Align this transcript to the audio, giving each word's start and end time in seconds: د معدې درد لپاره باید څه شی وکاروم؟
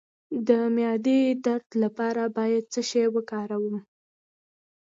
د 0.47 0.49
معدې 0.75 1.21
درد 1.45 1.69
لپاره 1.83 2.23
باید 2.37 2.63
څه 2.73 2.81
شی 2.89 3.05
وکاروم؟ 3.15 3.75